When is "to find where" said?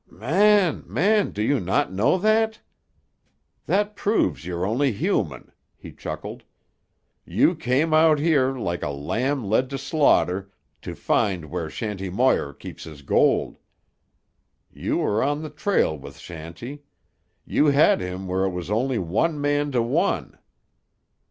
10.81-11.69